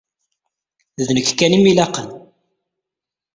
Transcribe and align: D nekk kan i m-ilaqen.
D 1.07 1.07
nekk 1.15 1.29
kan 1.33 1.55
i 1.57 1.59
m-ilaqen. 1.59 2.07